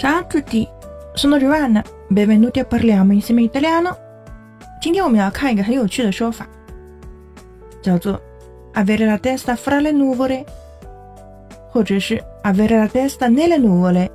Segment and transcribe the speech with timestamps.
[0.00, 0.68] Ciao a tutti,
[1.14, 1.82] sono Giovanna.
[2.08, 3.96] Benvenuti a parliamo insieme italiano.
[4.80, 6.46] 今天我们要看一个很有趣的说法，
[7.82, 8.20] 叫做
[8.74, 10.44] avere la testa fra le nuvole，
[11.70, 14.10] 或者是 avere la testa nelle nuvole。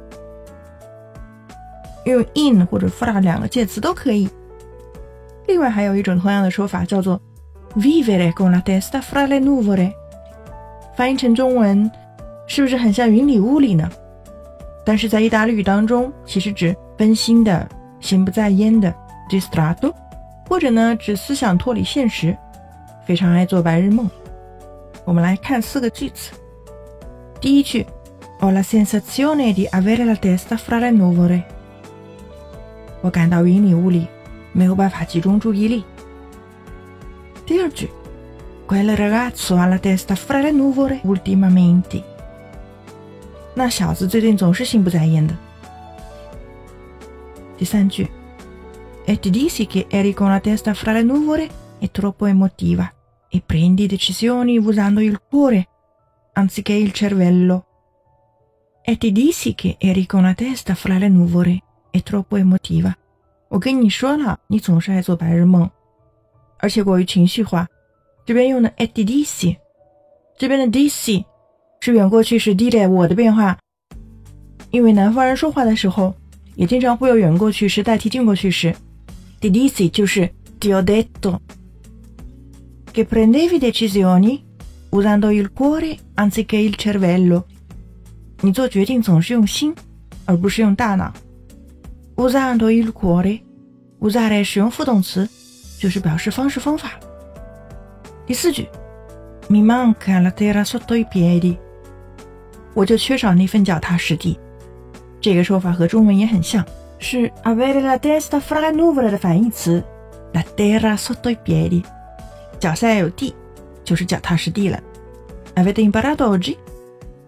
[2.05, 4.29] 用 in 或者 fra 两个介词都可以。
[5.47, 7.19] 另外还有一种同样的说法叫做
[7.75, 9.91] vivere con la testa fra le nuvole。
[10.95, 11.89] 翻译成中文
[12.47, 13.89] 是不是很像云里雾里呢？
[14.86, 17.68] 但是在意大利语当中，其实指分心的、
[17.98, 18.94] 心不在焉的
[19.28, 19.92] distratto。
[20.48, 22.36] 或者呢，指思想脱离现实，
[23.04, 24.08] 非常爱做白日梦。
[25.04, 26.30] 我们来看四个句子。
[27.40, 27.84] 第一句
[28.38, 31.42] ，Ho la sensazione di avere la testa fra le nuvole。
[33.00, 34.06] 我感到云里雾里，
[34.52, 35.84] 没有办法集中注意力。
[37.44, 37.90] 第二句
[38.68, 42.04] ，Quel ragazzo ha la testa fra le nuvole ultimamente。
[43.55, 45.35] 那小子最近总是心不在焉的。
[47.57, 48.07] 第三句。
[49.05, 52.89] e ti dissi che eri con la testa fra le nuvole e troppo emotiva
[53.27, 55.67] e prendi decisioni usando il cuore
[56.33, 57.65] anziché il cervello.
[58.83, 62.95] E ti dissi che eri con la testa fra le nuvole e troppo emotiva.
[63.49, 65.69] 我跟你说了，你总是爱做白日梦，
[66.59, 67.67] 而且过于情绪化。
[68.23, 69.57] 这边用的 e ti dissi，
[70.37, 71.25] 这边的 dissi
[71.80, 73.56] 是远过去时 dire 我的变化，
[74.70, 76.14] 因为南方人说话的时候
[76.54, 78.74] 也经常会有远过去时代替近过去时。
[79.40, 81.38] ti dissi 就是 ti ho detto
[82.92, 84.42] che prendevi decisioni
[84.90, 87.44] usando il cuore anziché il cervello。
[88.40, 89.74] 你做决定总是用心，
[90.24, 91.12] 而不是用大脑。
[92.16, 95.28] usando il cuore，usare 使用副动词，
[95.78, 96.92] 就是表示方式方法。
[98.26, 98.66] 第四句
[99.50, 101.58] ，mi manca la terra sotto i piedi，
[102.76, 104.38] 我就缺少那份脚踏实地。
[105.18, 106.62] 这个说法和中文也很像。
[106.98, 109.82] 是 avere la testa fra le nuvole 的反义词
[110.32, 111.82] ，la terra sotto i piedi，
[112.58, 113.34] 脚下有地，
[113.82, 114.78] 就是脚踏实地了。
[115.54, 116.56] Avete imparato oggi？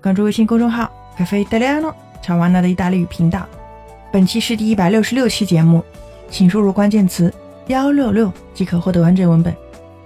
[0.02, 3.46] 关注微信公众号 Cafe Italiano，查完娜的意大利语频道。
[4.12, 5.82] 本期是第一百六十六期节目，
[6.30, 7.32] 请输入关键词
[7.68, 9.54] 幺六六即可获得完整文本。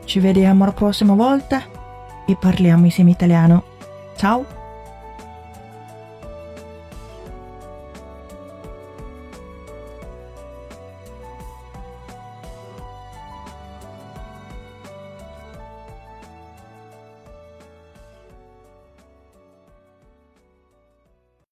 [0.06, 1.62] Ci vediamo la prossima volta
[2.26, 3.62] e parliamo insieme italiano.
[4.16, 4.61] Ciao!